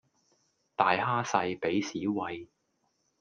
[0.75, 2.47] 大蝦細俾屎餵